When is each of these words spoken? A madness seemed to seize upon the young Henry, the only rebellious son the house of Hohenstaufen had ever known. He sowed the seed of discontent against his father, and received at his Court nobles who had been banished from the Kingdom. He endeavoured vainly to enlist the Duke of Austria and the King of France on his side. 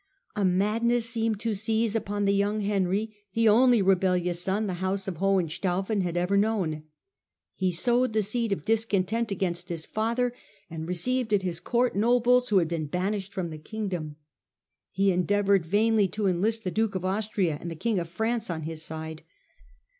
A 0.35 0.43
madness 0.43 1.07
seemed 1.07 1.39
to 1.41 1.53
seize 1.53 1.95
upon 1.95 2.25
the 2.25 2.33
young 2.33 2.61
Henry, 2.61 3.15
the 3.35 3.47
only 3.47 3.83
rebellious 3.83 4.41
son 4.41 4.65
the 4.65 4.73
house 4.81 5.07
of 5.07 5.17
Hohenstaufen 5.17 6.01
had 6.01 6.17
ever 6.17 6.35
known. 6.35 6.85
He 7.53 7.71
sowed 7.71 8.13
the 8.13 8.23
seed 8.23 8.51
of 8.51 8.65
discontent 8.65 9.29
against 9.31 9.69
his 9.69 9.85
father, 9.85 10.33
and 10.71 10.87
received 10.87 11.33
at 11.33 11.43
his 11.43 11.59
Court 11.59 11.95
nobles 11.95 12.49
who 12.49 12.57
had 12.57 12.67
been 12.67 12.87
banished 12.87 13.31
from 13.31 13.51
the 13.51 13.59
Kingdom. 13.59 14.15
He 14.89 15.11
endeavoured 15.11 15.67
vainly 15.67 16.07
to 16.07 16.25
enlist 16.25 16.63
the 16.63 16.71
Duke 16.71 16.95
of 16.95 17.05
Austria 17.05 17.59
and 17.61 17.69
the 17.69 17.75
King 17.75 17.99
of 17.99 18.09
France 18.09 18.49
on 18.49 18.63
his 18.63 18.81
side. 18.81 19.21